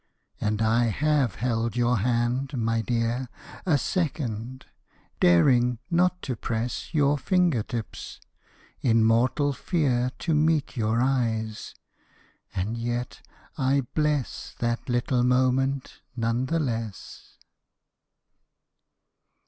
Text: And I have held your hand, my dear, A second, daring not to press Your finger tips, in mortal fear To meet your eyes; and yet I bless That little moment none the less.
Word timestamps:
And 0.39 0.63
I 0.63 0.85
have 0.85 1.35
held 1.35 1.75
your 1.77 1.97
hand, 1.99 2.57
my 2.57 2.81
dear, 2.81 3.27
A 3.67 3.77
second, 3.77 4.65
daring 5.19 5.77
not 5.91 6.23
to 6.23 6.35
press 6.35 6.91
Your 6.91 7.19
finger 7.19 7.61
tips, 7.61 8.19
in 8.81 9.03
mortal 9.03 9.53
fear 9.53 10.09
To 10.17 10.33
meet 10.33 10.75
your 10.75 10.99
eyes; 11.03 11.75
and 12.55 12.77
yet 12.77 13.21
I 13.59 13.83
bless 13.93 14.55
That 14.57 14.89
little 14.89 15.21
moment 15.23 16.01
none 16.15 16.47
the 16.47 16.57
less. 16.59 17.37